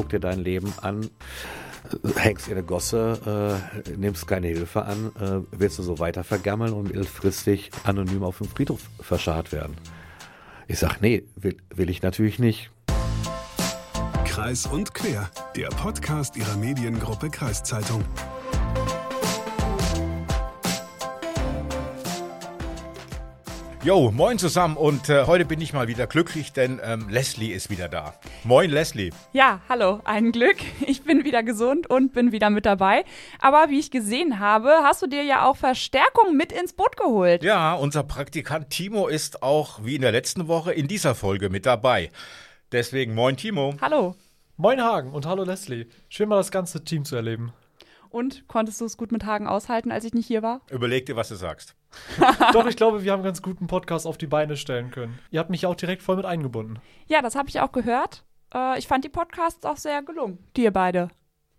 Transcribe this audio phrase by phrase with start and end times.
[0.00, 1.10] guck dir dein Leben an,
[2.16, 6.72] hängst in eine Gosse, äh, nimmst keine Hilfe an, äh, willst du so weiter vergammeln
[6.72, 9.76] und mittelfristig anonym auf dem Friedhof verscharrt werden.
[10.68, 12.70] Ich sag, nee, will, will ich natürlich nicht.
[14.24, 18.02] Kreis und Quer, der Podcast ihrer Mediengruppe Kreiszeitung.
[23.82, 27.70] Jo, moin zusammen und äh, heute bin ich mal wieder glücklich, denn ähm, Leslie ist
[27.70, 28.12] wieder da.
[28.44, 29.08] Moin Leslie.
[29.32, 30.58] Ja, hallo, ein Glück.
[30.86, 33.04] Ich bin wieder gesund und bin wieder mit dabei.
[33.38, 37.42] Aber wie ich gesehen habe, hast du dir ja auch Verstärkung mit ins Boot geholt.
[37.42, 41.64] Ja, unser Praktikant Timo ist auch wie in der letzten Woche in dieser Folge mit
[41.64, 42.10] dabei.
[42.72, 43.76] Deswegen moin Timo.
[43.80, 44.14] Hallo.
[44.58, 45.86] Moin Hagen und hallo Leslie.
[46.10, 47.54] Schön mal das ganze Team zu erleben.
[48.10, 50.60] Und konntest du es gut mit Hagen aushalten, als ich nicht hier war?
[50.70, 51.76] Überleg dir, was du sagst.
[52.52, 55.18] Doch, ich glaube, wir haben einen ganz guten Podcast auf die Beine stellen können.
[55.30, 56.80] Ihr habt mich auch direkt voll mit eingebunden.
[57.06, 58.24] Ja, das habe ich auch gehört.
[58.52, 61.08] Äh, ich fand die Podcasts auch sehr gelungen, die ihr beide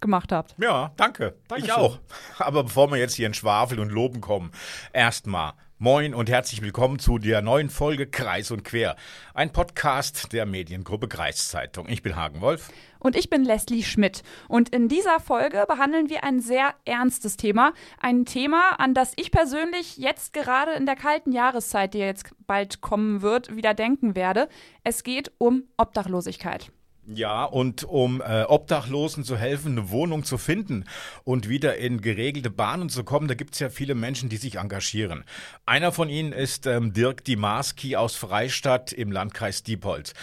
[0.02, 0.56] gemacht habt.
[0.58, 1.36] Ja, danke.
[1.48, 1.70] Dankeschön.
[1.70, 2.00] Ich auch.
[2.40, 4.52] Aber bevor wir jetzt hier in Schwafel und Loben kommen,
[4.92, 8.96] erstmal moin und herzlich willkommen zu der neuen Folge Kreis und Quer.
[9.34, 11.90] Ein Podcast der Mediengruppe Kreiszeitung.
[11.90, 12.72] Ich bin Hagen Wolf.
[13.00, 14.22] Und ich bin Leslie Schmidt.
[14.48, 17.74] Und in dieser Folge behandeln wir ein sehr ernstes Thema.
[18.00, 22.82] Ein Thema, an das ich persönlich jetzt gerade in der kalten Jahreszeit, die jetzt bald
[22.82, 24.50] kommen wird, wieder denken werde.
[24.84, 26.72] Es geht um Obdachlosigkeit.
[27.08, 30.86] Ja, und um äh, Obdachlosen zu helfen, eine Wohnung zu finden
[31.24, 34.58] und wieder in geregelte Bahnen zu kommen, da gibt es ja viele Menschen, die sich
[34.58, 35.26] engagieren.
[35.66, 40.14] Einer von ihnen ist ähm, Dirk Dimarski aus Freistadt im Landkreis Diepholz.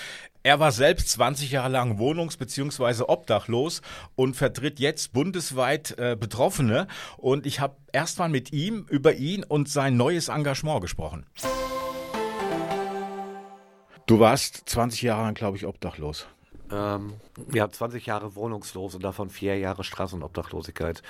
[0.44, 3.02] Er war selbst 20 Jahre lang wohnungs- bzw.
[3.08, 3.82] obdachlos
[4.14, 6.86] und vertritt jetzt bundesweit äh, Betroffene.
[7.16, 11.26] Und ich habe erstmal mit ihm über ihn und sein neues Engagement gesprochen.
[14.06, 16.28] Du warst 20 Jahre lang, glaube ich, obdachlos.
[16.70, 17.14] Ähm,
[17.52, 21.02] ja, 20 Jahre wohnungslos und davon vier Jahre Straßenobdachlosigkeit.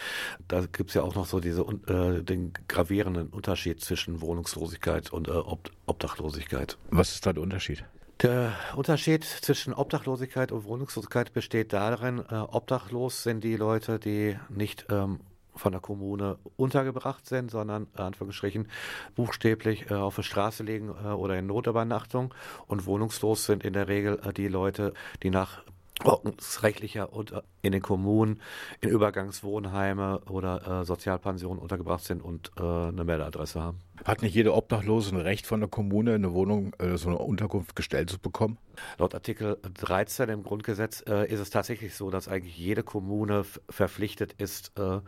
[0.47, 5.33] Da gibt's ja auch noch so diese äh, den gravierenden Unterschied zwischen Wohnungslosigkeit und äh,
[5.33, 6.77] Ob Obdachlosigkeit.
[6.91, 7.85] Was ist da der Unterschied?
[8.23, 14.86] Der Unterschied zwischen Obdachlosigkeit und Wohnungslosigkeit besteht darin, äh, obdachlos sind die Leute, die nicht
[14.91, 15.20] ähm,
[15.58, 18.69] von der Kommune untergebracht sind, sondern äh, Anführungsstrichen
[19.14, 22.35] buchstäblich äh, auf der Straße liegen äh, oder in Notübernachtung.
[22.67, 25.63] Und wohnungslos sind in der Regel äh, die Leute, die nach
[26.05, 28.41] ordnungsrechtlicher und äh, in den Kommunen
[28.80, 33.80] in Übergangswohnheime oder Sozialpensionen untergebracht sind und eine Meldeadresse haben.
[34.05, 37.77] Hat nicht jeder Obdachlose ein Recht von der Kommune, eine Wohnung, äh, so eine Unterkunft
[37.77, 38.59] gestellt zu bekommen?
[38.98, 44.35] Laut Artikel 13 im Grundgesetz äh, ist es tatsächlich so, dass eigentlich jede Kommune verpflichtet
[44.35, 45.01] ist, äh,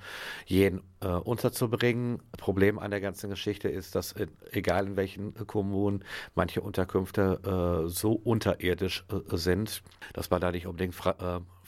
[0.46, 2.22] jeden äh, unterzubringen.
[2.36, 4.14] Problem an der ganzen Geschichte ist, dass
[4.50, 10.66] egal in welchen Kommunen manche Unterkünfte äh, so unterirdisch äh, sind, dass man da nicht
[10.66, 10.94] unbedingt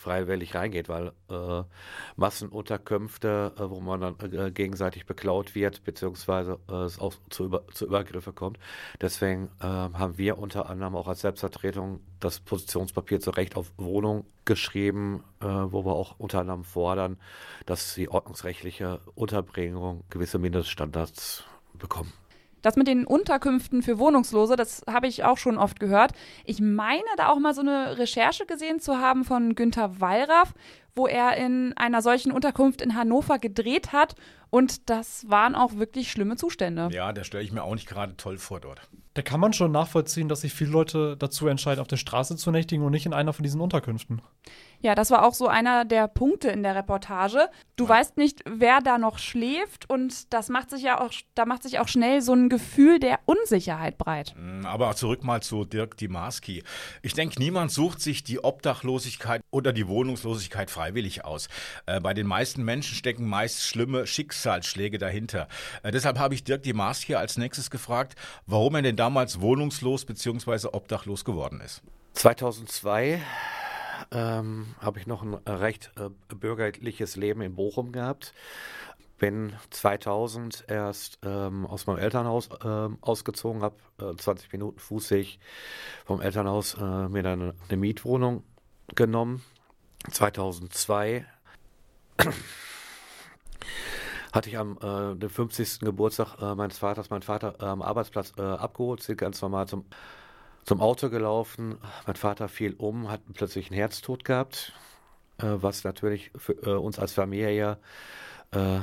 [0.02, 1.62] freiwillig reingeht, weil äh,
[2.16, 7.66] Massenunterkünfte, äh, wo man dann äh, gegenseitig beklaut wird, beziehungsweise äh, es auch zu, Über
[7.68, 8.58] zu Übergriffe kommt.
[9.00, 14.26] Deswegen äh, haben wir unter anderem auch als Selbstvertretung das Positionspapier zu Recht auf Wohnung
[14.44, 17.16] geschrieben, äh, wo wir auch unter anderem fordern,
[17.64, 22.12] dass die ordnungsrechtliche Unterbringung gewisse Mindeststandards bekommen.
[22.62, 26.12] Das mit den Unterkünften für Wohnungslose, das habe ich auch schon oft gehört.
[26.44, 30.54] Ich meine, da auch mal so eine Recherche gesehen zu haben von Günter Wallraff,
[30.94, 34.14] wo er in einer solchen Unterkunft in Hannover gedreht hat.
[34.50, 36.90] Und das waren auch wirklich schlimme Zustände.
[36.92, 38.82] Ja, da stelle ich mir auch nicht gerade toll vor dort.
[39.14, 42.50] Da kann man schon nachvollziehen, dass sich viele Leute dazu entscheiden, auf der Straße zu
[42.50, 44.22] nächtigen und nicht in einer von diesen Unterkünften.
[44.82, 47.48] Ja, das war auch so einer der Punkte in der Reportage.
[47.76, 51.62] Du weißt nicht, wer da noch schläft und das macht sich ja auch, da macht
[51.62, 54.34] sich auch schnell so ein Gefühl der Unsicherheit breit.
[54.36, 56.64] Mm, Aber zurück mal zu Dirk Dimarski.
[57.00, 61.48] Ich denke, niemand sucht sich die Obdachlosigkeit oder die Wohnungslosigkeit freiwillig aus.
[61.86, 65.46] Äh, bei den meisten Menschen stecken meist schlimme Schicksalsschläge dahinter.
[65.84, 68.16] Äh, deshalb habe ich Dirk Dimarski als nächstes gefragt,
[68.46, 70.68] warum er denn damals wohnungslos bzw.
[70.72, 71.82] obdachlos geworden ist.
[72.14, 73.20] 2002
[74.12, 78.34] ähm, habe ich noch ein recht äh, bürgerliches Leben in Bochum gehabt.
[79.18, 85.38] Bin 2000 erst ähm, aus meinem Elternhaus ähm, ausgezogen, habe äh, 20 Minuten Fußweg
[86.04, 88.42] vom Elternhaus äh, mir dann eine, eine Mietwohnung
[88.94, 89.42] genommen.
[90.10, 91.24] 2002
[94.32, 95.80] hatte ich am äh, dem 50.
[95.80, 99.84] Geburtstag äh, meines Vaters meinen Vater äh, am Arbeitsplatz äh, abgeholt, sind ganz normal zum,
[100.64, 101.78] zum Auto gelaufen.
[102.06, 104.72] Mein Vater fiel um, hat plötzlich einen Herztod gehabt,
[105.38, 107.78] äh, was natürlich für äh, uns als Familie
[108.52, 108.80] äh,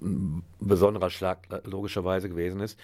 [0.00, 2.78] ein besonderer Schlag äh, logischerweise gewesen ist.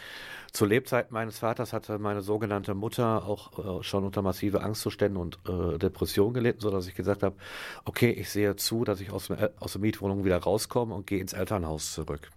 [0.52, 5.38] Zur Lebzeit meines Vaters hatte meine sogenannte Mutter auch äh, schon unter massive Angstzuständen und
[5.48, 7.36] äh, Depressionen gelitten, sodass ich gesagt habe,
[7.84, 11.20] okay, ich sehe zu, dass ich aus, dem, aus der Mietwohnung wieder rauskomme und gehe
[11.20, 12.30] ins Elternhaus zurück.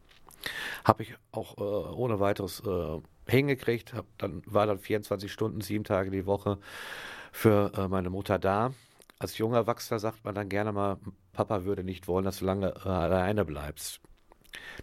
[0.83, 5.83] Habe ich auch äh, ohne weiteres äh, hingekriegt, hab dann, war dann 24 Stunden, sieben
[5.83, 6.59] Tage die Woche
[7.31, 8.73] für äh, meine Mutter da.
[9.19, 10.97] Als junger Erwachsener sagt man dann gerne mal,
[11.31, 14.01] Papa würde nicht wollen, dass du lange alleine bleibst.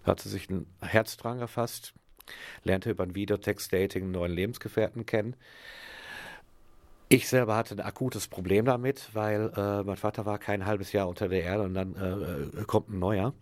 [0.05, 1.95] Da hat sie sich ein Herz dran gefasst,
[2.65, 5.37] lernte über ein Videotext-Dating einen neuen Lebensgefährten kennen.
[7.09, 11.09] Ich selber hatte ein akutes Problem damit, weil äh, mein Vater war kein halbes Jahr
[11.09, 13.35] unter der Erde und dann äh, kommt ein neuer.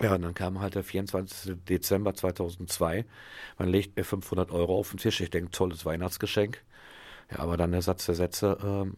[0.00, 1.56] Ja, und dann kam halt der 24.
[1.68, 3.04] Dezember 2002.
[3.58, 5.20] Man legt mir 500 Euro auf den Tisch.
[5.20, 6.62] Ich denke, tolles Weihnachtsgeschenk.
[7.30, 8.96] Ja, aber dann der Satz der Sätze, ähm,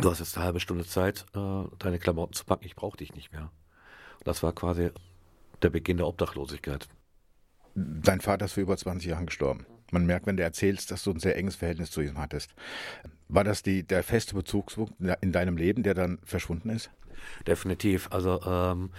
[0.00, 3.14] du hast jetzt eine halbe Stunde Zeit, äh, deine Klamotten zu packen, ich brauche dich
[3.14, 3.50] nicht mehr.
[4.18, 4.90] Und das war quasi
[5.62, 6.88] der Beginn der Obdachlosigkeit.
[7.74, 9.66] Dein Vater ist vor über 20 Jahren gestorben.
[9.92, 12.54] Man merkt, wenn du erzählst, dass du ein sehr enges Verhältnis zu ihm hattest.
[13.28, 16.90] War das die, der feste Bezugspunkt in deinem Leben, der dann verschwunden ist?
[17.46, 18.08] Definitiv.
[18.10, 18.90] Also ähm,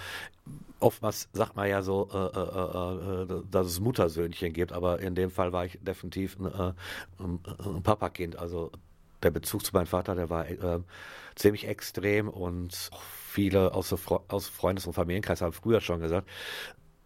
[0.79, 5.31] oftmals sagt man ja so, äh, äh, äh, dass es Muttersöhnchen gibt, aber in dem
[5.31, 6.73] Fall war ich definitiv ein, äh,
[7.19, 8.37] ein Papakind.
[8.37, 8.71] Also
[9.23, 10.79] der Bezug zu meinem Vater, der war äh,
[11.35, 12.89] ziemlich extrem und
[13.27, 13.93] viele aus,
[14.27, 16.27] aus Freundes- und Familienkreis haben früher schon gesagt,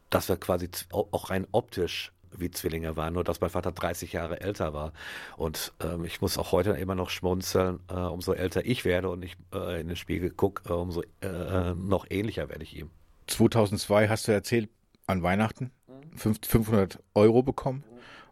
[0.09, 4.41] dass wir quasi auch rein optisch wie Zwillinge waren, nur dass mein Vater 30 Jahre
[4.41, 4.93] älter war.
[5.37, 9.23] Und ähm, ich muss auch heute immer noch schmunzeln, äh, umso älter ich werde und
[9.23, 12.89] ich äh, in den Spiegel gucke, äh, umso äh, noch ähnlicher werde ich ihm.
[13.27, 14.69] 2002 hast du erzählt,
[15.07, 15.71] an Weihnachten
[16.15, 17.83] 500 Euro bekommen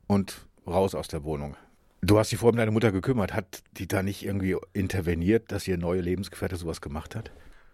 [0.08, 1.56] und raus aus der Wohnung.
[2.02, 3.34] Du hast dich vorher um deine Mutter gekümmert.
[3.34, 7.32] Hat die da nicht irgendwie interveniert, dass ihr neue Lebensgefährte sowas gemacht hat?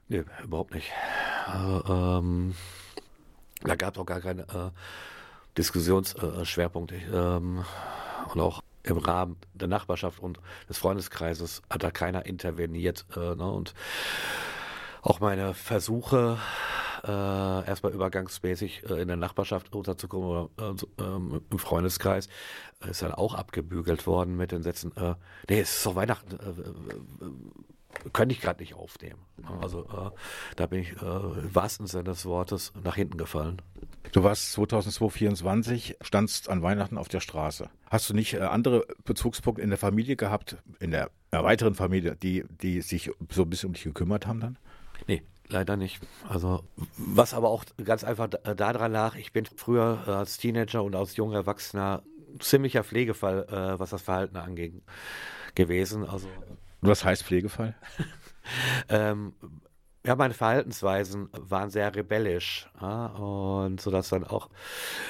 [0.08, 0.92] Nee, überhaupt nicht.
[1.48, 2.56] Äh, ähm,
[3.62, 4.70] da gab es auch gar keine äh,
[5.60, 6.96] Diskussionsschwerpunkte.
[7.14, 7.66] Ähm,
[8.34, 10.40] und auch im Rahmen der Nachbarschaft und
[10.70, 13.06] des Freundeskreises hat da keiner interveniert.
[13.16, 13.52] Äh, ne?
[13.52, 13.74] Und
[15.02, 16.38] auch meine Versuche,
[17.04, 22.28] äh, erstmal übergangsmäßig äh, in der Nachbarschaft unterzukommen oder äh, ähm, im Freundeskreis,
[22.82, 25.16] äh, ist dann auch abgebügelt worden mit den Sätzen, äh,
[25.50, 27.26] nee, es ist doch Weihnachten, äh,
[28.14, 29.20] könnte ich gerade nicht aufnehmen.
[29.62, 30.14] Also
[30.56, 33.62] da bin ich im wahrsten Sinne des Wortes nach hinten gefallen.
[34.12, 37.70] Du warst 2024, standst an Weihnachten auf der Straße.
[37.90, 42.82] Hast du nicht andere Bezugspunkte in der Familie gehabt, in der weiteren Familie, die, die
[42.82, 44.58] sich so ein bisschen um dich gekümmert haben dann?
[45.08, 46.02] Nee, leider nicht.
[46.28, 46.64] Also,
[46.98, 51.16] was aber auch ganz einfach daran lag, ich bin früher äh, als Teenager und als
[51.16, 52.04] junger Erwachsener
[52.40, 54.74] ziemlicher Pflegefall, äh, was das Verhalten angeht,
[55.56, 56.06] gewesen.
[56.06, 56.28] Also,
[56.82, 57.76] was heißt Pflegefall?
[58.90, 59.34] ähm,
[60.06, 62.70] ja, meine Verhaltensweisen waren sehr rebellisch.
[62.82, 64.50] Ja, und so dass dann auch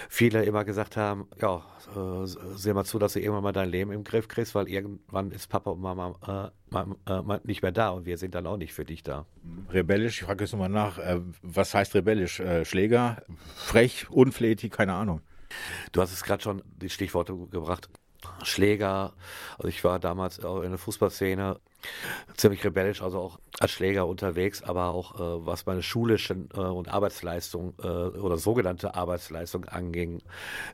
[0.10, 1.63] viele immer gesagt haben, ja,
[1.95, 5.31] äh, sieh mal zu, dass du irgendwann mal dein Leben im Griff kriegst, weil irgendwann
[5.31, 8.74] ist Papa und Mama äh, äh, nicht mehr da und wir sind dann auch nicht
[8.74, 9.25] für dich da.
[9.69, 12.39] Rebellisch, ich frage jetzt nochmal nach, äh, was heißt rebellisch?
[12.39, 13.22] Äh, Schläger,
[13.56, 15.22] frech, unflätig, keine Ahnung.
[15.92, 17.89] Du hast es gerade schon die Stichworte gebracht.
[18.44, 19.13] Schläger,
[19.57, 21.60] also ich war damals auch in der Fußballszene
[22.36, 26.89] ziemlich rebellisch, also auch als Schläger unterwegs, aber auch äh, was meine schulischen äh, und
[26.89, 30.21] Arbeitsleistung äh, oder sogenannte Arbeitsleistung anging,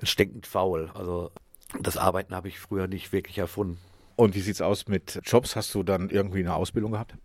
[0.04, 0.90] stinkend faul.
[0.94, 1.32] Also
[1.80, 3.80] das Arbeiten habe ich früher nicht wirklich erfunden.
[4.16, 5.56] Und wie sieht's aus mit Jobs?
[5.56, 7.16] Hast du dann irgendwie eine Ausbildung gehabt?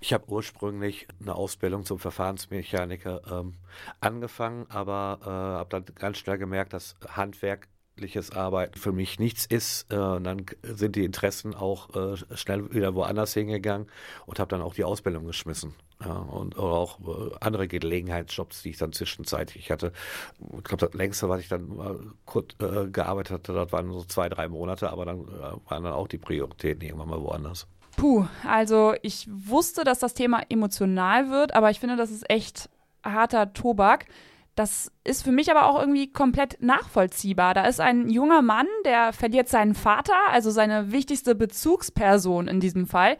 [0.00, 3.54] Ich habe ursprünglich eine Ausbildung zum Verfahrensmechaniker ähm,
[4.00, 9.46] angefangen, aber äh, habe dann ganz schnell gemerkt, dass Handwerk handwerkliches Arbeiten für mich nichts
[9.46, 9.90] ist.
[9.92, 13.88] Äh, dann sind die Interessen auch äh, schnell wieder woanders hingegangen
[14.26, 15.74] und habe dann auch die Ausbildung geschmissen.
[16.04, 19.92] Ja, und auch äh, andere Gelegenheitsjobs, die ich dann zwischenzeitlich hatte.
[20.40, 24.28] Ich glaube, das längste, was ich dann kurz äh, gearbeitet hatte, das waren so zwei,
[24.28, 27.66] drei Monate, aber dann äh, waren dann auch die Prioritäten irgendwann mal woanders.
[27.96, 32.68] Puh, also ich wusste, dass das Thema emotional wird, aber ich finde, das ist echt
[33.04, 34.06] harter Tobak.
[34.54, 37.54] Das ist für mich aber auch irgendwie komplett nachvollziehbar.
[37.54, 42.86] Da ist ein junger Mann, der verliert seinen Vater, also seine wichtigste Bezugsperson in diesem
[42.86, 43.16] Fall.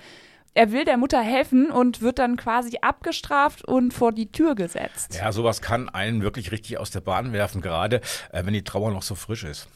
[0.56, 5.16] Er will der Mutter helfen und wird dann quasi abgestraft und vor die Tür gesetzt.
[5.16, 8.00] Ja, sowas kann einen wirklich richtig aus der Bahn werfen, gerade
[8.30, 9.66] äh, wenn die Trauer noch so frisch ist.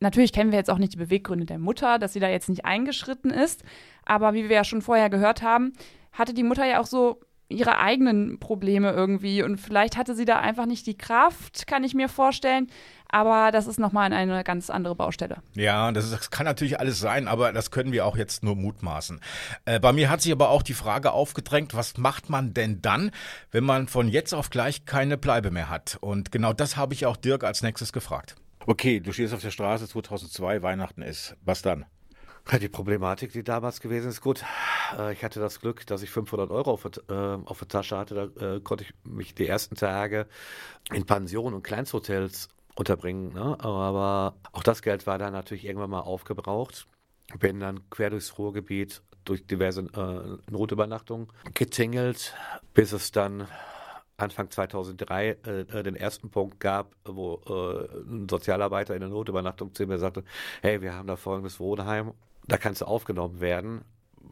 [0.00, 2.64] Natürlich kennen wir jetzt auch nicht die Beweggründe der Mutter, dass sie da jetzt nicht
[2.64, 3.62] eingeschritten ist.
[4.04, 5.74] Aber wie wir ja schon vorher gehört haben,
[6.10, 7.20] hatte die Mutter ja auch so
[7.50, 9.42] ihre eigenen Probleme irgendwie.
[9.42, 12.68] Und vielleicht hatte sie da einfach nicht die Kraft, kann ich mir vorstellen.
[13.08, 15.38] Aber das ist nochmal eine ganz andere Baustelle.
[15.54, 18.54] Ja, das, ist, das, kann natürlich alles sein, aber das können wir auch jetzt nur
[18.54, 19.20] mutmaßen.
[19.64, 23.10] Äh, bei mir hat sich aber auch die Frage aufgedrängt, was macht man denn dann,
[23.50, 25.98] wenn man von jetzt auf gleich keine Bleibe mehr hat?
[26.00, 28.36] Und genau das habe ich auch Dirk als nächstes gefragt.
[28.66, 31.34] Okay, du stehst auf der Straße, 2002, Weihnachten ist.
[31.44, 31.86] Was dann?
[32.60, 34.44] Die Problematik, die damals gewesen ist, gut.
[34.98, 38.32] Äh, ich hatte das Glück, dass ich 500 Euro auf, äh, auf der Tasche hatte.
[38.36, 40.26] Da äh, konnte ich mich die ersten Tage
[40.92, 43.32] in Pensionen und Kleinsthotels unterbringen.
[43.32, 43.56] Ne?
[43.60, 46.86] Aber auch das Geld war dann natürlich irgendwann mal aufgebraucht.
[47.38, 52.34] Bin dann quer durchs Ruhrgebiet durch diverse äh, Notübernachtungen getingelt,
[52.74, 53.46] bis es dann
[54.16, 59.86] Anfang 2003 äh, den ersten Punkt gab, wo äh, ein Sozialarbeiter in der Notübernachtung zu
[59.86, 60.24] mir sagte,
[60.62, 62.12] hey, wir haben da folgendes Wohnheim,
[62.46, 63.82] da kannst du aufgenommen werden.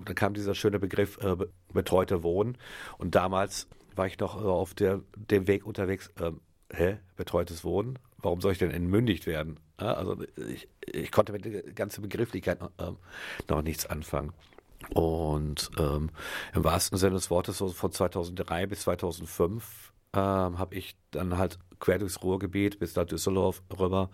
[0.05, 1.37] Dann kam dieser schöne Begriff äh,
[1.73, 2.57] betreute Wohnen
[2.99, 6.41] und damals war ich noch äh, auf der, dem Weg unterwegs, ähm,
[6.73, 7.99] hä, betreutes Wohnen?
[8.19, 9.61] Warum soll ich denn entmündigt werden?
[9.81, 10.17] Ja, also
[10.49, 12.97] ich, ich, konnte mit der ganzen Begrifflichkeit noch, ähm,
[13.49, 14.33] noch nichts anfangen.
[14.95, 16.11] Und ähm,
[16.55, 21.59] im wahrsten Sinne des Wortes, so von 2003 bis 2005, ähm, habe ich dann halt
[21.81, 24.11] quer durchs Ruhrgebiet bis nach Düsseldorf rüber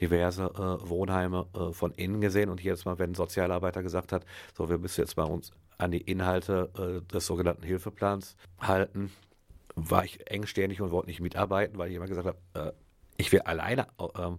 [0.00, 2.50] diverse äh, Wohnheime äh, von innen gesehen.
[2.50, 4.24] Und jedes Mal, wenn ein Sozialarbeiter gesagt hat,
[4.56, 9.12] so, wir müssen jetzt mal uns an die Inhalte äh, des sogenannten Hilfeplans halten,
[9.74, 12.72] war ich engstirnig und wollte nicht mitarbeiten, weil ich immer gesagt habe, äh,
[13.18, 13.86] ich will alleine
[14.18, 14.38] ähm,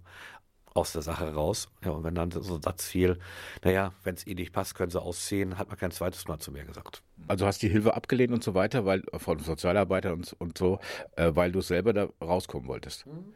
[0.77, 1.69] aus der Sache raus.
[1.83, 3.17] Ja, und wenn dann so ein Satz fiel,
[3.63, 6.51] naja, wenn es ihnen nicht passt, können sie ausziehen, hat man kein zweites Mal zu
[6.51, 7.01] mir gesagt.
[7.27, 10.79] Also hast die Hilfe abgelehnt und so weiter, weil von Sozialarbeitern und, und so,
[11.15, 13.05] äh, weil du selber da rauskommen wolltest.
[13.07, 13.33] Mhm.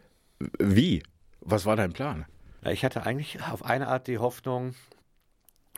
[0.59, 1.03] Wie?
[1.41, 2.25] Was war dein Plan?
[2.63, 4.75] Ja, ich hatte eigentlich auf eine Art die Hoffnung,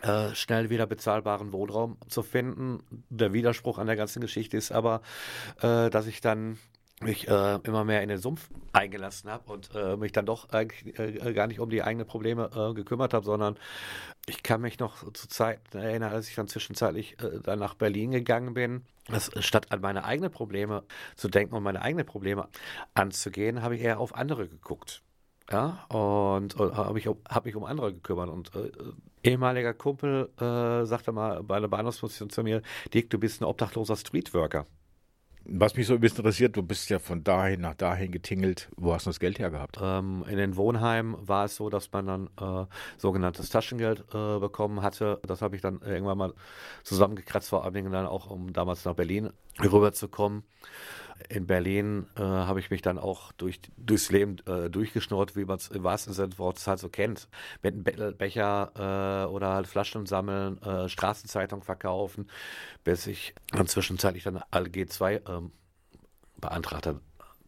[0.02, 2.84] äh, schnell wieder bezahlbaren Wohnraum zu finden.
[3.10, 5.02] Der Widerspruch an der ganzen Geschichte ist aber,
[5.62, 6.60] äh, dass ich dann
[7.04, 10.98] mich äh, immer mehr in den Sumpf eingelassen habe und äh, mich dann doch eigentlich
[11.00, 13.58] äh, gar nicht um die eigenen Probleme äh, gekümmert habe, sondern
[14.26, 18.12] ich kann mich noch zu Zeiten erinnern, als ich dann zwischenzeitlich äh, dann nach Berlin
[18.12, 18.84] gegangen bin.
[19.08, 20.84] Dass, statt an meine eigenen Probleme
[21.16, 22.48] zu denken und meine eigenen Probleme
[22.94, 25.02] anzugehen, habe ich eher auf andere geguckt.
[25.52, 28.30] Ja, und, und habe mich, hab mich um andere gekümmert.
[28.30, 28.72] Und äh,
[29.24, 32.62] ehemaliger Kumpel sagte mal bei einer Bahnhofsposition zu mir,
[32.94, 34.66] Dick, du bist ein obdachloser Streetworker.
[35.46, 38.70] Was mich so ein bisschen interessiert, du bist ja von dahin nach dahin getingelt.
[38.78, 39.78] Wo hast du das Geld hergehabt?
[39.82, 42.66] Ähm, in den Wohnheimen war es so, dass man dann äh,
[42.98, 45.20] sogenanntes Taschengeld äh, bekommen hatte.
[45.28, 46.34] Das habe ich dann irgendwann mal
[46.84, 49.32] zusammengekratzt, vor allen Dingen dann auch, um damals nach Berlin
[49.62, 50.44] rüberzukommen.
[51.30, 55.58] In Berlin äh, habe ich mich dann auch durch, durchs Leben äh, durchgeschnurrt, wie man
[55.58, 57.28] es im wahrsten Sinne des Wortes halt so kennt.
[57.62, 62.30] Mit einem Becher äh, oder halt Flaschen sammeln, äh, Straßenzeitung verkaufen,
[62.84, 65.52] bis ich dann zwischenzeitlich dann ALG 2 ähm,
[66.38, 67.00] beantragt habe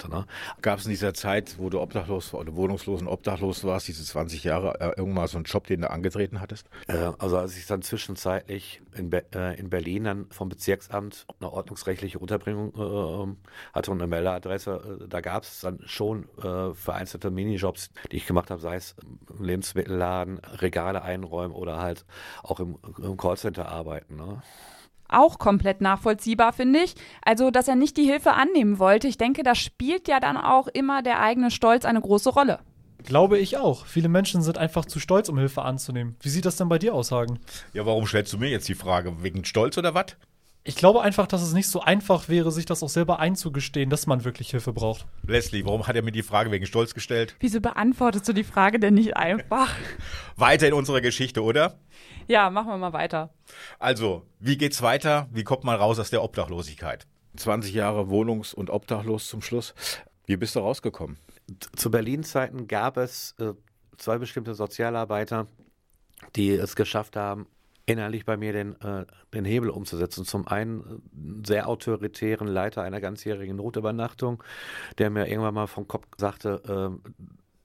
[0.04, 0.26] Ne?
[0.62, 4.44] Gab es in dieser Zeit, wo du obdachlos oder wohnungslos und obdachlos warst, diese 20
[4.44, 6.70] Jahre, äh, irgendwann so einen Job, den du angetreten hattest?
[6.88, 11.52] Äh, also als ich dann zwischenzeitlich in, Be äh, in Berlin dann vom Bezirksamt eine
[11.52, 13.38] ordnungsrechtliche Unterbringung äh, ähm,
[13.74, 18.28] hatte und eine Meldeadresse, äh, da gab es dann schon äh, vereinzelte Minijobs, die ich
[18.28, 18.96] gemacht habe, sei es
[19.40, 22.06] Lebensmittelladen, Regale einräumen oder halt
[22.44, 24.18] auch im, im Callcenter arbeiten.
[24.18, 24.42] Ne?
[25.10, 26.96] Auch komplett nachvollziehbar, finde ich.
[27.24, 29.08] Also, dass er nicht die Hilfe annehmen wollte.
[29.08, 32.60] Ich denke, da spielt ja dann auch immer der eigene Stolz eine große Rolle.
[33.04, 33.86] Glaube ich auch.
[33.86, 36.16] Viele Menschen sind einfach zu stolz, um Hilfe anzunehmen.
[36.22, 37.40] Wie sieht das denn bei dir aus, Hagen?
[37.74, 39.22] Ja, warum stellst du mir jetzt die Frage?
[39.22, 40.18] Wegen Stolz oder was?
[40.68, 44.08] Ich glaube einfach, dass es nicht so einfach wäre, sich das auch selber einzugestehen, dass
[44.08, 45.06] man wirklich Hilfe braucht.
[45.22, 47.36] Leslie, warum hat er mir die Frage wegen Stolz gestellt?
[47.40, 49.70] Wieso beantwortest du die Frage denn nicht einfach?
[50.38, 51.78] Weiter in unserer Geschichte, oder?
[52.28, 53.32] Ja, machen wir mal weiter.
[53.78, 55.30] Also, wie geht's weiter?
[55.32, 57.06] Wie kommt man raus aus der Obdachlosigkeit?
[57.36, 59.76] 20 Jahre wohnungs- und obdachlos zum Schluss.
[60.26, 61.20] Wie bist du rausgekommen?
[61.76, 63.54] Zu Berlin-Zeiten gab es äh,
[63.98, 65.46] zwei bestimmte Sozialarbeiter,
[66.36, 67.46] die es geschafft haben,
[67.86, 70.26] innerlich bei mir den, äh, den Hebel umzusetzen.
[70.26, 74.44] Zum einen äh, sehr autoritären Leiter einer ganzjährigen Notübernachtung,
[74.98, 76.62] der mir irgendwann mal vom Kopf sagte,
[77.04, 77.10] äh,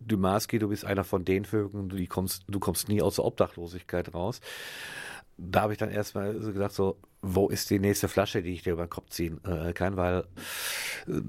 [0.01, 4.15] Dumaski, du bist einer von den Vögeln, du kommst, du kommst nie aus der Obdachlosigkeit
[4.15, 4.41] raus.
[5.37, 8.63] Da habe ich dann erstmal so gedacht, so, wo ist die nächste Flasche, die ich
[8.63, 10.25] dir über den Kopf ziehen äh, kann, weil
[11.07, 11.21] äh,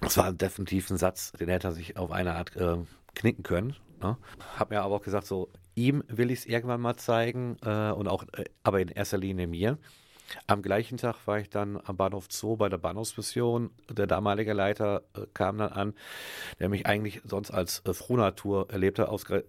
[0.00, 2.76] das war definitiv ein Satz, den hätte er sich auf eine Art äh,
[3.14, 3.74] knicken können.
[4.02, 4.16] Ne?
[4.56, 8.08] Hab mir aber auch gesagt, so, ihm will ich es irgendwann mal zeigen äh, und
[8.08, 9.78] auch, äh, aber in erster Linie mir.
[10.48, 13.70] Am gleichen Tag war ich dann am Bahnhof Zoo bei der Bahnhofsmission.
[13.88, 15.94] Der damalige Leiter äh, kam dann an,
[16.58, 19.08] der mich eigentlich sonst als äh, Frohnatur erlebte.
[19.08, 19.44] Ausgere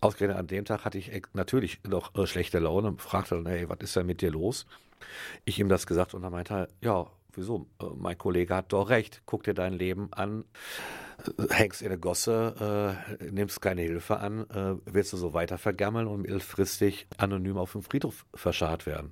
[0.00, 3.68] ausgerechnet an dem Tag hatte ich natürlich noch äh, schlechte Laune und fragte dann, hey,
[3.68, 4.66] was ist denn mit dir los?
[5.44, 7.06] Ich ihm das gesagt und er meinte, ja,
[7.36, 7.66] wieso?
[7.80, 9.22] Äh, mein Kollege hat doch recht.
[9.26, 10.44] Guck dir dein Leben an,
[11.38, 15.58] äh, hängst in der Gosse, äh, nimmst keine Hilfe an, äh, willst du so weiter
[15.58, 19.10] vergammeln und mittelfristig anonym auf dem Friedhof verscharrt werden.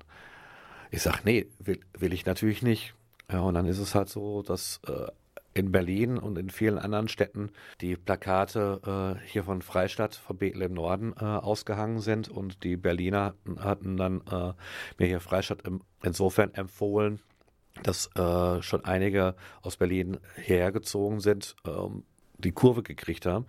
[0.91, 2.93] Ich sag, nee, will, will ich natürlich nicht.
[3.31, 5.07] Ja, und dann ist es halt so, dass äh,
[5.55, 7.49] in Berlin und in vielen anderen Städten
[7.81, 12.75] die Plakate äh, hier von Freistadt, von Bethel im Norden äh, ausgehangen sind und die
[12.75, 14.53] Berliner hatten dann äh,
[14.97, 17.21] mir hier Freistadt im, insofern empfohlen,
[17.83, 22.03] dass äh, schon einige aus Berlin hergezogen sind, ähm,
[22.37, 23.45] die Kurve gekriegt haben.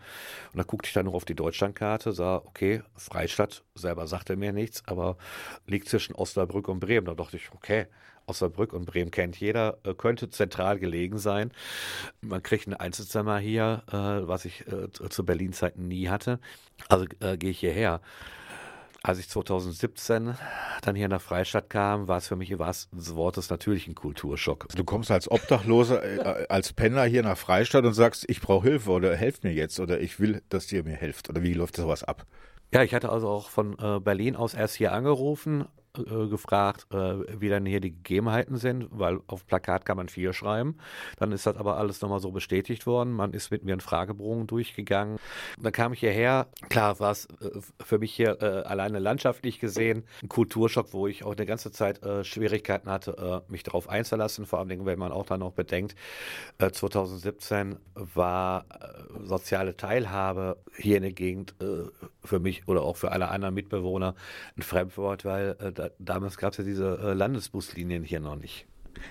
[0.53, 4.53] Und da guckte ich dann noch auf die Deutschlandkarte, sah, okay, Freistadt selber sagte mir
[4.53, 5.17] nichts, aber
[5.67, 7.07] liegt zwischen Osnabrück und Bremen.
[7.07, 7.87] Da dachte ich, okay,
[8.27, 11.53] Osnabrück und Bremen kennt jeder, äh, könnte zentral gelegen sein.
[12.21, 13.93] Man kriegt ein Einzelzimmer hier, äh,
[14.29, 16.41] was ich äh, zu Berlin-Zeiten nie hatte.
[16.89, 18.01] Also äh, gehe ich hierher.
[19.07, 20.35] Als ich 2017
[20.83, 23.95] dann hier nach Freistadt kam, war es für mich im wahrsten des Wortes natürlich ein
[23.95, 24.67] Kulturschock.
[24.75, 28.91] Du kommst als Obdachloser, äh, als Penner hier nach Freistadt und sagst, ich brauche Hilfe
[28.91, 31.31] oder helft mir jetzt oder ich will, dass ihr mir helft.
[31.31, 32.27] Oder wie läuft sowas ab?
[32.75, 35.67] Ja, ich hatte also auch von äh, Berlin aus erst hier angerufen,
[35.99, 40.33] äh, gefragt, äh, wie dann hier die Gegebenheiten sind, weil auf Plakat kann man viel
[40.33, 40.77] schreiben.
[41.19, 43.13] Dann ist das aber alles nochmal so bestätigt worden.
[43.13, 45.19] Man ist mit mir einen Fragebogen durchgegangen.
[45.59, 46.47] Dann kam ich hierher.
[46.69, 47.51] Klar war es äh,
[47.85, 52.03] für mich hier äh, alleine landschaftlich gesehen ein Kulturschock, wo ich auch eine ganze Zeit
[52.03, 54.47] äh, Schwierigkeiten hatte, äh, mich darauf einzulassen.
[54.47, 55.95] Vor allem, wenn man auch dann noch bedenkt,
[56.59, 58.65] 2017 war
[59.25, 61.55] soziale Teilhabe hier in der Gegend
[62.25, 64.15] für mich oder auch für alle anderen Mitbewohner
[64.57, 68.67] ein Fremdwort, weil da damals gab es ja diese äh, Landesbuslinien hier noch nicht.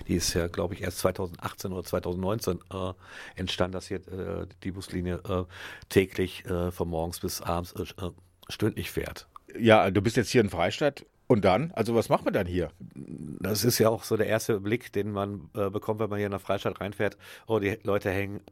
[0.08, 2.92] Die ist ja, glaube ich, erst 2018 oder 2019 äh,
[3.36, 5.44] entstanden, dass hier äh, die Buslinie äh,
[5.88, 8.10] täglich äh, von morgens bis abends äh,
[8.48, 9.28] stündlich fährt.
[9.58, 11.06] Ja, du bist jetzt hier in Freistadt.
[11.28, 11.72] Und dann?
[11.72, 12.70] Also was macht man dann hier?
[12.94, 16.40] Das ist ja auch so der erste Blick, den man bekommt, wenn man hier nach
[16.40, 17.16] Freistadt reinfährt.
[17.48, 18.42] Oh, die Leute hängen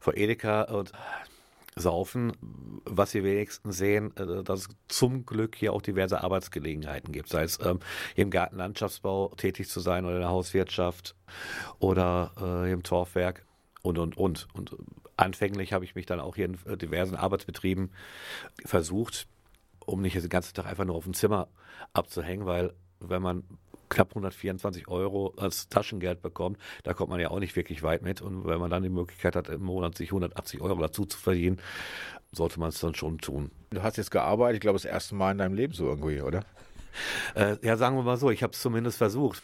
[0.00, 0.92] vor Edeka und
[1.76, 2.32] saufen,
[2.84, 7.42] was wir wenigstens sehen, äh, dass es zum Glück hier auch diverse Arbeitsgelegenheiten gibt, sei
[7.42, 7.80] es ähm,
[8.16, 11.14] im Gartenlandschaftsbau tätig zu sein oder in der Hauswirtschaft
[11.78, 13.44] oder äh, im Torfwerk
[13.82, 14.48] und, und, und.
[14.54, 14.74] Und
[15.18, 17.92] anfänglich habe ich mich dann auch hier in äh, diversen Arbeitsbetrieben
[18.64, 19.28] versucht,
[19.84, 21.48] um nicht den ganzen Tag einfach nur auf dem Zimmer
[21.92, 23.44] abzuhängen, weil wenn man
[23.88, 28.20] knapp 124 Euro als Taschengeld bekommt, da kommt man ja auch nicht wirklich weit mit.
[28.22, 31.60] Und wenn man dann die Möglichkeit hat, im Monat sich 180 Euro dazu zu verdienen,
[32.32, 33.50] sollte man es dann schon tun.
[33.70, 36.44] Du hast jetzt gearbeitet, ich glaube, das erste Mal in deinem Leben so irgendwie, oder?
[37.34, 39.42] Äh, ja, sagen wir mal so, ich habe es zumindest versucht.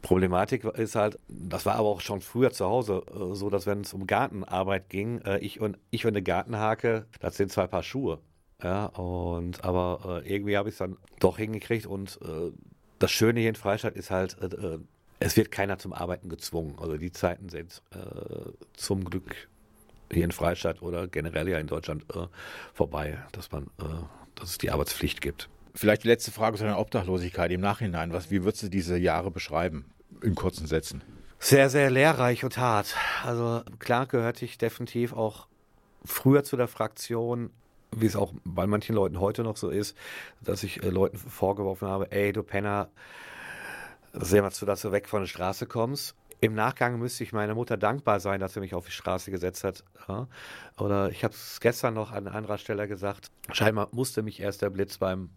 [0.00, 3.80] Problematik ist halt, das war aber auch schon früher zu Hause äh, so, dass wenn
[3.80, 7.82] es um Gartenarbeit ging, äh, ich und ich und eine Gartenhake, das sind zwei Paar
[7.82, 8.20] Schuhe.
[8.62, 12.50] Ja, und aber äh, irgendwie habe ich es dann doch hingekriegt und äh,
[12.98, 14.78] das Schöne hier in Freistadt ist halt, äh, äh,
[15.20, 16.76] es wird keiner zum Arbeiten gezwungen.
[16.78, 19.48] Also die Zeiten sind äh, zum Glück
[20.10, 22.26] hier in Freistadt oder generell ja in Deutschland äh,
[22.72, 23.84] vorbei, dass man, äh,
[24.34, 25.48] dass es die Arbeitspflicht gibt.
[25.74, 28.12] Vielleicht die letzte Frage zu deiner Obdachlosigkeit im Nachhinein.
[28.12, 29.86] Was, wie würdest du diese Jahre beschreiben?
[30.22, 31.02] In kurzen Sätzen.
[31.38, 32.96] Sehr, sehr lehrreich und hart.
[33.24, 35.46] Also klar gehörte ich definitiv auch
[36.04, 37.50] früher zu der Fraktion,
[37.90, 39.96] wie es auch bei manchen Leuten heute noch so ist,
[40.40, 42.90] dass ich äh, Leuten vorgeworfen habe, ey, du Penner,
[44.12, 46.14] seh mal zu, dass du weg von der Straße kommst.
[46.40, 49.64] Im Nachgang müsste ich meiner Mutter dankbar sein, dass sie mich auf die Straße gesetzt
[49.64, 49.82] hat.
[50.08, 50.28] Ja?
[50.78, 54.70] Oder ich habe es gestern noch an anderer Stelle gesagt, scheinbar musste mich erst der
[54.70, 55.30] Blitz beim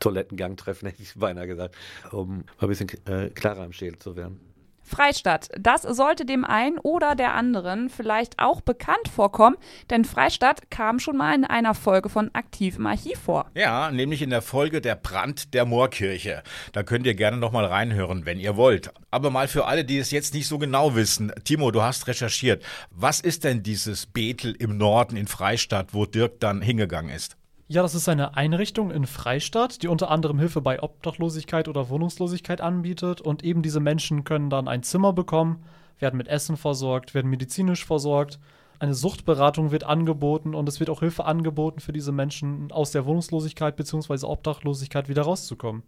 [0.00, 1.76] Toilettengang treffen, hätte ich beinahe gesagt,
[2.12, 4.53] um ein bisschen äh, klarer im Schädel zu werden.
[4.84, 9.56] Freistadt, das sollte dem einen oder der anderen vielleicht auch bekannt vorkommen,
[9.90, 13.50] denn Freistadt kam schon mal in einer Folge von Aktiv im Archiv vor.
[13.54, 16.42] Ja, nämlich in der Folge Der Brand der Moorkirche.
[16.72, 18.92] Da könnt ihr gerne nochmal reinhören, wenn ihr wollt.
[19.10, 21.32] Aber mal für alle, die es jetzt nicht so genau wissen.
[21.44, 22.62] Timo, du hast recherchiert.
[22.90, 27.36] Was ist denn dieses Bethel im Norden in Freistadt, wo Dirk dann hingegangen ist?
[27.66, 32.60] Ja, das ist eine Einrichtung in Freistadt, die unter anderem Hilfe bei Obdachlosigkeit oder Wohnungslosigkeit
[32.60, 33.22] anbietet.
[33.22, 35.64] Und eben diese Menschen können dann ein Zimmer bekommen,
[35.98, 38.38] werden mit Essen versorgt, werden medizinisch versorgt.
[38.80, 43.06] Eine Suchtberatung wird angeboten und es wird auch Hilfe angeboten für diese Menschen aus der
[43.06, 44.26] Wohnungslosigkeit bzw.
[44.26, 45.84] Obdachlosigkeit wieder rauszukommen.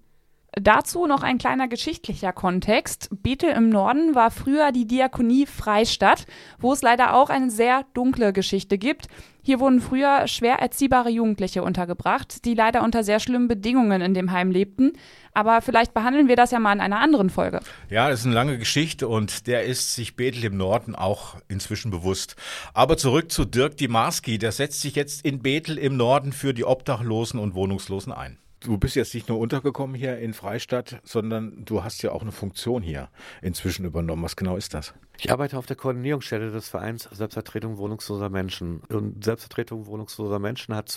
[0.58, 3.10] Dazu noch ein kleiner geschichtlicher Kontext.
[3.22, 6.26] Bethel im Norden war früher die Diakonie Freistadt,
[6.58, 9.08] wo es leider auch eine sehr dunkle Geschichte gibt.
[9.42, 14.32] Hier wurden früher schwer erziehbare Jugendliche untergebracht, die leider unter sehr schlimmen Bedingungen in dem
[14.32, 14.94] Heim lebten.
[15.34, 17.60] Aber vielleicht behandeln wir das ja mal in einer anderen Folge.
[17.90, 21.90] Ja, das ist eine lange Geschichte und der ist sich Bethel im Norden auch inzwischen
[21.90, 22.34] bewusst.
[22.72, 26.64] Aber zurück zu Dirk Dimarski, der setzt sich jetzt in Bethel im Norden für die
[26.64, 28.38] Obdachlosen und Wohnungslosen ein.
[28.66, 32.33] Du bist jetzt nicht nur untergekommen hier in Freistadt, sondern du hast ja auch eine
[32.33, 33.09] Funktion hier
[33.42, 34.22] inzwischen übernommen.
[34.22, 34.94] Was genau ist das?
[35.18, 38.81] Ich arbeite auf der Koordinierungsstelle des Vereins Selbstvertretung wohnungsloser Menschen.
[38.88, 40.90] Und Selbstvertretung wohnungsloser Menschen hat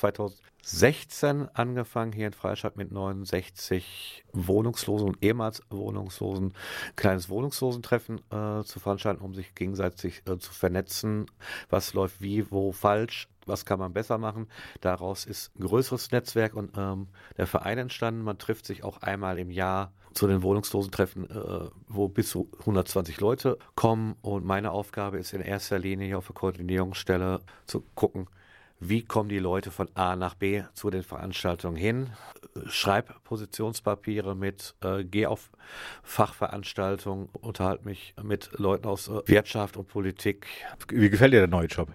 [0.62, 8.64] 2016 angefangen, hier in Freistadt mit 69 Wohnungslosen und ehemals Wohnungslosen ein kleines Wohnungslosentreffen äh,
[8.64, 11.26] zu veranstalten, um sich gegenseitig äh, zu vernetzen.
[11.70, 14.48] Was läuft wie, wo falsch was kann man besser machen.
[14.80, 18.22] Daraus ist ein größeres Netzwerk und ähm, der Verein entstanden.
[18.22, 23.20] Man trifft sich auch einmal im Jahr zu den Wohnungslosentreffen, äh, wo bis zu 120
[23.20, 24.16] Leute kommen.
[24.22, 28.28] Und meine Aufgabe ist in erster Linie hier auf der Koordinierungsstelle zu gucken,
[28.80, 32.10] wie kommen die Leute von A nach B zu den Veranstaltungen hin?
[32.68, 35.52] Schreib Positionspapiere mit, äh, geh auf
[36.04, 40.48] Fachveranstaltungen, unterhalte mich mit Leuten aus äh, Wirtschaft und Politik.
[40.88, 41.90] Wie gefällt dir der neue Job?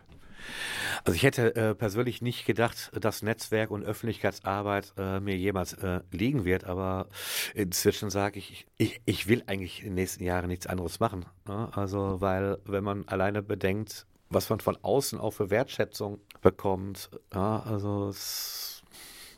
[1.04, 6.00] Also ich hätte äh, persönlich nicht gedacht, dass Netzwerk und Öffentlichkeitsarbeit äh, mir jemals äh,
[6.10, 7.08] liegen wird, aber
[7.54, 11.24] inzwischen sage ich, ich, ich will eigentlich in den nächsten Jahren nichts anderes machen.
[11.48, 11.68] Ne?
[11.72, 17.60] Also weil wenn man alleine bedenkt, was man von außen auch für Wertschätzung bekommt, ja,
[17.60, 18.82] also es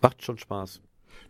[0.01, 0.81] macht schon Spaß.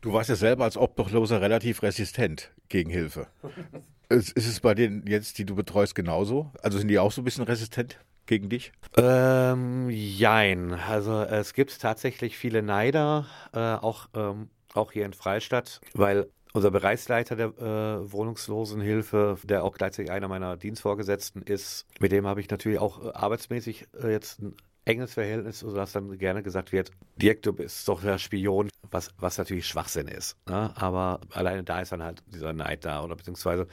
[0.00, 3.26] Du warst ja selber als Obdachloser relativ resistent gegen Hilfe.
[4.08, 6.50] ist es bei denen jetzt, die du betreust, genauso?
[6.62, 7.98] Also sind die auch so ein bisschen resistent?
[8.26, 8.72] gegen dich?
[8.96, 10.72] Ähm, jein.
[10.72, 16.70] Also es gibt tatsächlich viele Neider, äh, auch, ähm, auch hier in Freistadt, weil unser
[16.70, 22.48] Bereichsleiter der äh, Wohnungslosenhilfe, der auch gleichzeitig einer meiner Dienstvorgesetzten ist, mit dem habe ich
[22.48, 27.42] natürlich auch äh, arbeitsmäßig äh, jetzt ein enges Verhältnis, sodass dann gerne gesagt wird, Dirk,
[27.42, 30.36] du bist doch der Spion, was, was natürlich Schwachsinn ist.
[30.48, 30.72] Ne?
[30.76, 33.66] Aber alleine da ist dann halt dieser Neid da oder beziehungsweise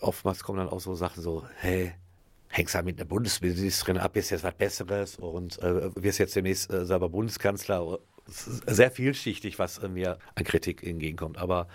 [0.00, 1.92] oftmals kommen dann auch so Sachen so, hey,
[2.48, 6.72] hängst halt mit einer Bundesministerin ab, ist jetzt was Besseres und äh, wirst jetzt demnächst
[6.72, 7.98] äh, selber Bundeskanzler.
[8.26, 11.38] Sehr vielschichtig, was äh, mir an Kritik entgegenkommt.
[11.38, 11.68] Aber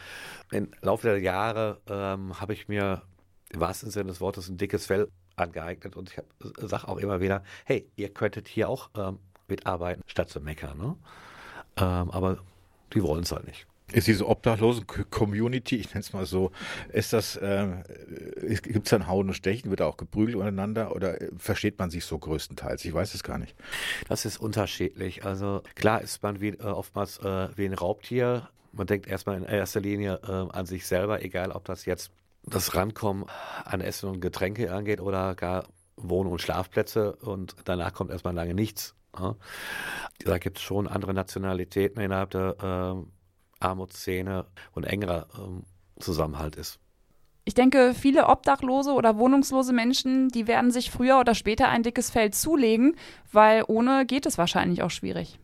[0.52, 3.02] im Laufe der Jahre ähm, habe ich mir
[3.50, 6.22] im wahrsten Sinne des Wortes ein dickes Fell angeeignet und ich
[6.58, 10.78] sage auch immer wieder, hey, ihr könntet hier auch ähm, mitarbeiten, statt zu meckern.
[10.78, 10.96] Ne?
[11.78, 12.40] Ähm, aber
[12.94, 13.68] die wollen es halt nicht.
[13.92, 16.52] Ist diese Obdachlosen-Community, ich nenne es mal so,
[16.92, 17.68] ist das, äh,
[18.64, 22.04] gibt es dann Hauen und Stechen, wird da auch geprügelt untereinander oder versteht man sich
[22.04, 22.84] so größtenteils?
[22.84, 23.56] Ich weiß es gar nicht.
[24.10, 25.24] Das ist unterschiedlich.
[25.24, 28.50] Also klar ist man wie, äh, oftmals äh, wie ein Raubtier.
[28.72, 32.12] Man denkt erstmal in erster Linie äh, an sich selber, egal ob das jetzt
[32.44, 33.26] das Rankommen
[33.66, 38.54] an Essen und Getränke angeht oder gar Wohn- und Schlafplätze und danach kommt erstmal lange
[38.54, 38.96] nichts.
[39.18, 39.36] Ja.
[40.20, 43.15] Da gibt es schon andere Nationalitäten innerhalb der äh,
[43.66, 45.64] Armutsszene und engerer ähm,
[46.00, 46.80] Zusammenhalt ist.
[47.48, 52.10] Ich denke, viele obdachlose oder wohnungslose Menschen, die werden sich früher oder später ein dickes
[52.10, 52.96] Feld zulegen,
[53.32, 55.40] weil ohne geht es wahrscheinlich auch schwierig.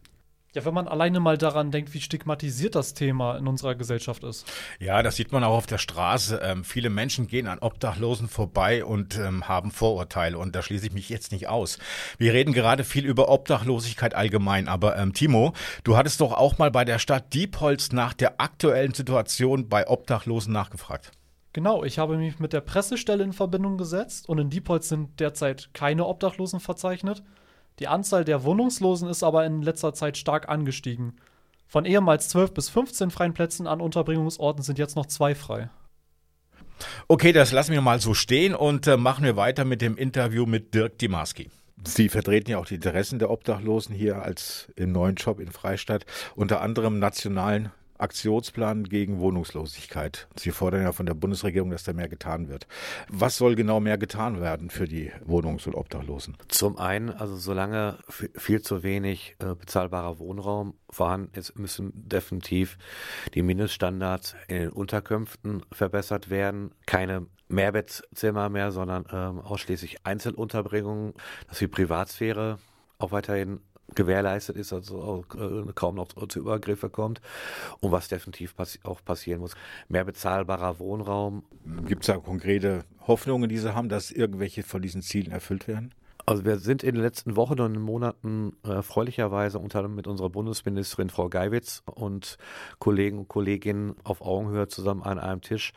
[0.53, 4.51] Ja, wenn man alleine mal daran denkt, wie stigmatisiert das Thema in unserer Gesellschaft ist.
[4.79, 6.41] Ja, das sieht man auch auf der Straße.
[6.43, 10.91] Ähm, viele Menschen gehen an Obdachlosen vorbei und ähm, haben Vorurteile und da schließe ich
[10.91, 11.79] mich jetzt nicht aus.
[12.17, 15.53] Wir reden gerade viel über Obdachlosigkeit allgemein, aber ähm, Timo,
[15.85, 20.51] du hattest doch auch mal bei der Stadt Diepholz nach der aktuellen Situation bei Obdachlosen
[20.51, 21.11] nachgefragt.
[21.53, 25.69] Genau, ich habe mich mit der Pressestelle in Verbindung gesetzt und in Diepholz sind derzeit
[25.73, 27.23] keine Obdachlosen verzeichnet.
[27.79, 31.17] Die Anzahl der Wohnungslosen ist aber in letzter Zeit stark angestiegen.
[31.67, 35.69] Von ehemals 12 bis 15 freien Plätzen an Unterbringungsorten sind jetzt noch zwei frei.
[37.07, 40.45] Okay, das lassen wir mal so stehen und äh, machen wir weiter mit dem Interview
[40.45, 41.49] mit Dirk Dimarski.
[41.87, 46.05] Sie vertreten ja auch die Interessen der Obdachlosen hier als im neuen Job in Freistadt,
[46.35, 50.27] unter anderem nationalen Aktionsplan gegen Wohnungslosigkeit.
[50.35, 52.67] Sie fordern ja von der Bundesregierung, dass da mehr getan wird.
[53.09, 56.37] Was soll genau mehr getan werden für die Wohnungs- und Obdachlosen?
[56.47, 62.77] Zum einen, also solange viel zu wenig äh, bezahlbarer Wohnraum vorhanden ist, müssen definitiv
[63.33, 66.71] die Mindeststandards in den Unterkünften verbessert werden.
[66.85, 71.13] Keine Mehrbettzimmer mehr, sondern ähm, ausschließlich Einzelunterbringungen,
[71.47, 72.59] dass die Privatsphäre
[72.97, 73.59] auch weiterhin
[73.95, 77.21] gewährleistet ist, also auch, äh, kaum noch zu Übergriffe kommt.
[77.79, 79.55] Und was definitiv passi auch passieren muss,
[79.89, 81.43] mehr bezahlbarer Wohnraum.
[81.87, 85.93] Gibt es da konkrete Hoffnungen, die Sie haben, dass irgendwelche von diesen Zielen erfüllt werden?
[86.25, 90.29] Also wir sind in den letzten Wochen und Monaten äh, erfreulicherweise unter anderem mit unserer
[90.29, 92.37] Bundesministerin Frau Geiwitz und
[92.79, 95.73] Kollegen und Kolleginnen auf Augenhöhe zusammen an einem Tisch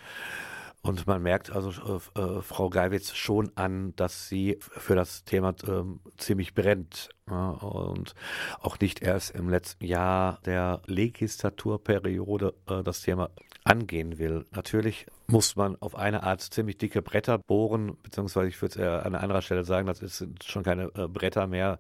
[0.85, 1.71] und man merkt also
[2.15, 5.83] äh, äh, Frau Geiwitz schon an, dass sie für das Thema äh,
[6.19, 7.09] ziemlich brennt.
[7.27, 8.15] Ja, und
[8.61, 13.31] auch nicht erst im letzten Jahr der Legislaturperiode äh, das Thema
[13.65, 14.45] angehen will.
[14.51, 19.15] Natürlich muss man auf eine Art ziemlich dicke Bretter bohren, beziehungsweise ich würde es an
[19.15, 21.79] anderer Stelle sagen, das sind schon keine äh, Bretter mehr,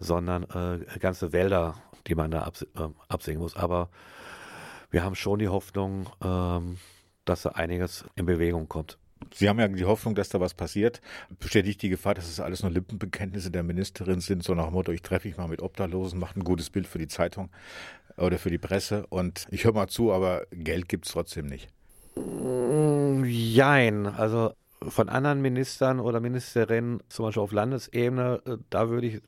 [0.00, 1.76] sondern äh, ganze Wälder,
[2.08, 2.66] die man da abs
[3.06, 3.54] absehen muss.
[3.54, 3.88] Aber
[4.90, 6.78] wir haben schon die Hoffnung, ähm,
[7.24, 8.98] dass da einiges in Bewegung kommt.
[9.32, 11.00] Sie haben ja die Hoffnung, dass da was passiert.
[11.38, 14.92] Bestätigt die Gefahr, dass es alles nur Lippenbekenntnisse der Ministerin sind, so nach dem Motto,
[14.92, 17.50] ich treffe mich mal mit Obdachlosen, mache ein gutes Bild für die Zeitung
[18.16, 21.68] oder für die Presse und ich höre mal zu, aber Geld gibt es trotzdem nicht.
[22.16, 24.52] Mm, jein, also
[24.88, 29.22] von anderen Ministern oder Ministerinnen, zum Beispiel auf Landesebene, äh, da würde ich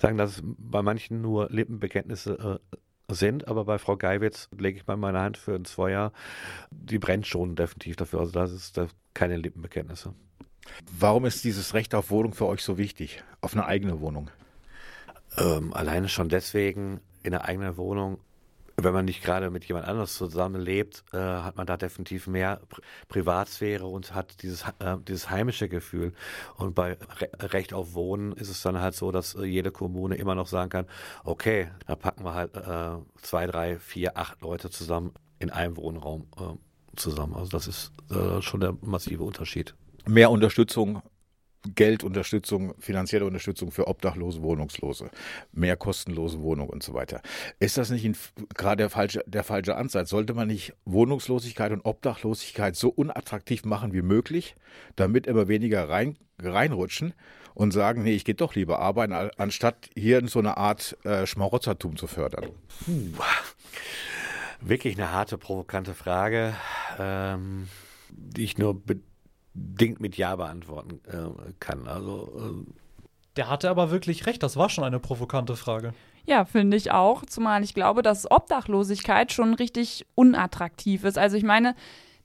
[0.00, 2.76] sagen, dass es bei manchen nur Lippenbekenntnisse äh,
[3.08, 6.12] sind, aber bei Frau Geiwitz lege ich mal meine Hand für ein Zweier.
[6.70, 8.20] Die brennt schon definitiv dafür.
[8.20, 10.14] Also das ist das keine Lippenbekenntnisse.
[10.98, 13.22] Warum ist dieses Recht auf Wohnung für euch so wichtig?
[13.40, 14.30] Auf eine eigene Wohnung?
[15.38, 18.18] Ähm, alleine schon deswegen in einer eigenen Wohnung,
[18.76, 22.82] wenn man nicht gerade mit jemand anders zusammenlebt, äh, hat man da definitiv mehr Pri
[23.08, 26.12] Privatsphäre und hat dieses, äh, dieses heimische Gefühl.
[26.56, 30.16] Und bei Re Recht auf Wohnen ist es dann halt so, dass äh, jede Kommune
[30.16, 30.86] immer noch sagen kann,
[31.24, 36.26] okay, da packen wir halt äh, zwei, drei, vier, acht Leute zusammen in einem Wohnraum
[36.36, 37.34] äh, zusammen.
[37.34, 39.74] Also das ist äh, schon der massive Unterschied.
[40.06, 41.02] Mehr Unterstützung
[41.74, 45.10] Geldunterstützung, finanzielle Unterstützung für Obdachlose, Wohnungslose,
[45.52, 47.22] mehr kostenlose Wohnung und so weiter.
[47.58, 48.06] Ist das nicht
[48.54, 50.10] gerade der falsche, der falsche Ansatz?
[50.10, 54.56] Sollte man nicht Wohnungslosigkeit und Obdachlosigkeit so unattraktiv machen wie möglich,
[54.96, 57.14] damit immer weniger rein, reinrutschen
[57.54, 61.26] und sagen, nee, ich gehe doch lieber arbeiten, anstatt hier in so eine Art äh,
[61.26, 62.50] Schmarotzertum zu fördern?
[62.84, 63.12] Puh.
[64.60, 66.54] Wirklich eine harte, provokante Frage,
[66.98, 67.68] ähm,
[68.10, 68.80] die ich nur
[69.56, 71.88] bedingt mit Ja beantworten äh, kann.
[71.88, 72.72] Also äh,
[73.36, 75.92] der hatte aber wirklich recht, das war schon eine provokante Frage.
[76.24, 81.18] Ja, finde ich auch, zumal ich glaube, dass Obdachlosigkeit schon richtig unattraktiv ist.
[81.18, 81.74] Also ich meine,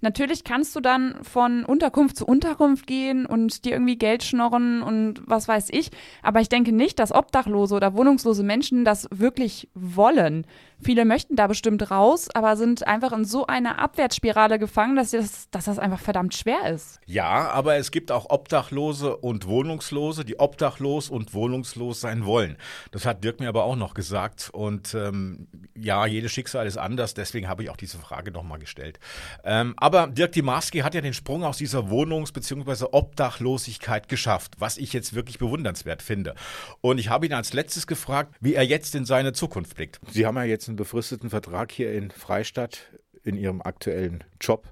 [0.04, 5.22] Natürlich kannst du dann von Unterkunft zu Unterkunft gehen und dir irgendwie Geld schnorren und
[5.28, 5.92] was weiß ich.
[6.24, 10.48] Aber ich denke nicht, dass Obdachlose oder wohnungslose Menschen das wirklich wollen.
[10.84, 15.50] Viele möchten da bestimmt raus, aber sind einfach in so einer Abwärtsspirale gefangen, dass das,
[15.52, 17.00] dass das einfach verdammt schwer ist.
[17.06, 22.58] Ja, aber es gibt auch Obdachlose und Wohnungslose, die obdachlos und wohnungslos sein wollen.
[22.92, 24.50] Das hat Dirk mir aber auch noch gesagt.
[24.52, 29.00] Und ähm, ja, jedes Schicksal ist anders, deswegen habe ich auch diese Frage nochmal gestellt.
[29.44, 32.86] Ähm, aber Dirk Dimarski hat ja den Sprung aus dieser Wohnungs- bzw.
[32.92, 36.36] Obdachlosigkeit geschafft, was ich jetzt wirklich bewundernswert finde.
[36.82, 40.00] Und ich habe ihn als letztes gefragt, wie er jetzt in seine Zukunft blickt.
[40.10, 42.92] Sie haben ja jetzt einen befristeten Vertrag hier in Freistadt
[43.24, 44.68] in Ihrem aktuellen Job,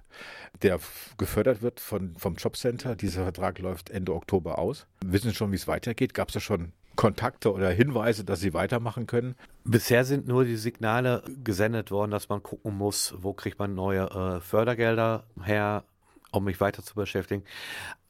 [0.62, 0.80] der
[1.18, 2.96] gefördert wird von, vom Jobcenter.
[2.96, 4.88] Dieser Vertrag läuft Ende Oktober aus.
[5.06, 6.14] Wissen Sie schon, wie es weitergeht?
[6.14, 9.36] Gab es da schon Kontakte oder Hinweise, dass Sie weitermachen können?
[9.66, 14.10] Bisher sind nur die Signale gesendet worden, dass man gucken muss, wo kriegt man neue
[14.10, 15.84] äh, Fördergelder her,
[16.32, 17.44] um mich weiter zu beschäftigen.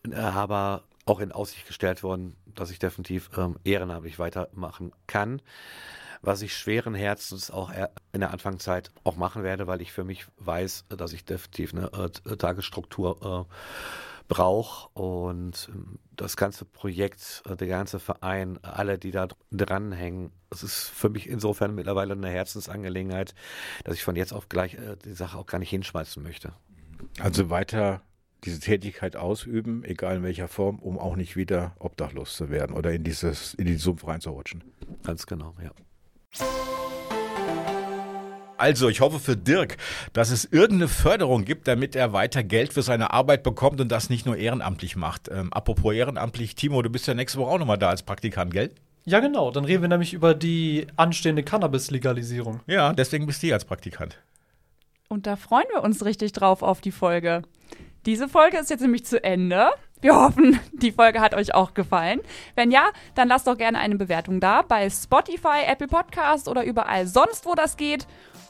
[0.10, 5.41] Äh, aber auch in Aussicht gestellt worden, dass ich definitiv ähm, ehrenamtlich weitermachen kann
[6.21, 7.71] was ich schweren Herzens auch
[8.12, 11.91] in der Anfangszeit auch machen werde, weil ich für mich weiß, dass ich definitiv eine
[11.93, 13.53] äh, Tagesstruktur äh,
[14.27, 20.63] brauche und ähm, das ganze Projekt, äh, der ganze Verein, alle, die da dranhängen, es
[20.63, 23.34] ist für mich insofern mittlerweile eine Herzensangelegenheit,
[23.84, 26.53] dass ich von jetzt auf gleich die Sache auch gar nicht hinschmeißen möchte.
[27.19, 28.01] Also weiter
[28.43, 32.91] diese Tätigkeit ausüben, egal in welcher Form, um auch nicht wieder obdachlos zu werden oder
[32.91, 34.63] in dieses in den Sumpf reinzurutschen.
[35.03, 35.71] Ganz genau, ja.
[38.58, 39.78] Also, ich hoffe für Dirk,
[40.12, 44.10] dass es irgendeine Förderung gibt, damit er weiter Geld für seine Arbeit bekommt und das
[44.10, 45.30] nicht nur ehrenamtlich macht.
[45.32, 48.72] Ähm, apropos ehrenamtlich, Timo, du bist ja nächste Woche auch nochmal da als Praktikant, gell?
[49.06, 49.50] Ja, genau.
[49.52, 52.60] Dann reden wir nämlich über die anstehende Cannabis-Legalisierung.
[52.68, 54.20] Ja, deswegen bist du hier als Praktikant.
[55.08, 57.44] Und da freuen wir uns richtig drauf auf die Folge.
[58.06, 59.70] Diese Folge ist jetzt nämlich zu Ende.
[60.02, 62.22] Wir hoffen, die Folge hat euch auch gefallen.
[62.56, 67.06] Wenn ja, dann lasst doch gerne eine Bewertung da bei Spotify, Apple Podcast oder überall
[67.06, 68.08] sonst, wo das geht.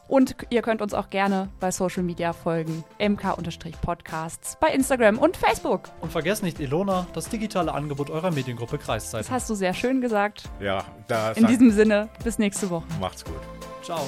[0.07, 2.83] Und ihr könnt uns auch gerne bei Social Media folgen.
[2.99, 5.89] mk-podcasts bei Instagram und Facebook.
[6.01, 9.21] Und vergesst nicht Elona, das digitale Angebot eurer Mediengruppe Kreiszeit.
[9.21, 10.43] Das hast du sehr schön gesagt.
[10.59, 12.85] Ja, da In diesem Sinne, bis nächste Woche.
[12.99, 13.39] Macht's gut.
[13.83, 14.01] Ciao.